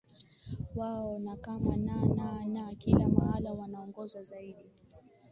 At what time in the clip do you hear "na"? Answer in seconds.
1.19-1.35, 1.77-2.05, 2.05-2.45, 2.45-2.75